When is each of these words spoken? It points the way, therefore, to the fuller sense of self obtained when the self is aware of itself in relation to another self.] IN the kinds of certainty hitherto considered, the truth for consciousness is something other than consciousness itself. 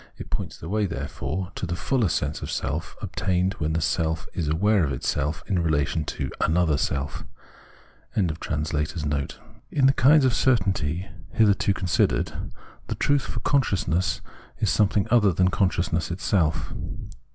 It 0.17 0.31
points 0.31 0.57
the 0.57 0.67
way, 0.67 0.87
therefore, 0.87 1.51
to 1.53 1.67
the 1.67 1.75
fuller 1.75 2.09
sense 2.09 2.41
of 2.41 2.49
self 2.49 2.97
obtained 3.03 3.53
when 3.59 3.73
the 3.73 3.81
self 3.81 4.27
is 4.33 4.47
aware 4.47 4.83
of 4.83 4.91
itself 4.91 5.43
in 5.45 5.61
relation 5.61 6.05
to 6.05 6.31
another 6.41 6.75
self.] 6.75 7.23
IN 8.15 8.25
the 8.25 9.93
kinds 9.95 10.25
of 10.25 10.33
certainty 10.33 11.07
hitherto 11.33 11.73
considered, 11.75 12.31
the 12.87 12.95
truth 12.95 13.25
for 13.27 13.41
consciousness 13.41 14.21
is 14.57 14.71
something 14.71 15.05
other 15.11 15.31
than 15.31 15.49
consciousness 15.49 16.09
itself. 16.09 16.73